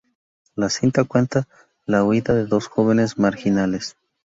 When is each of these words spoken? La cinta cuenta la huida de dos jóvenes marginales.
La 0.55 0.69
cinta 0.71 1.03
cuenta 1.03 1.47
la 1.85 2.03
huida 2.03 2.33
de 2.33 2.47
dos 2.47 2.67
jóvenes 2.67 3.19
marginales. 3.19 3.95